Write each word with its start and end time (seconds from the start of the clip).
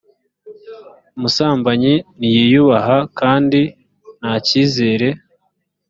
umusambanyi 1.17 1.93
ntiyiyubaha 2.17 2.97
kandi 3.19 3.61
nta 4.19 4.33
kizere 4.45 5.07